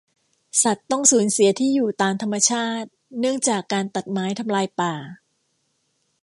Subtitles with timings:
[0.63, 4.93] สัตว์ต้องสูญเสียที่อยู่ตามธรรมชาติ เนื่องจากการตัดไม้ทำลายป่า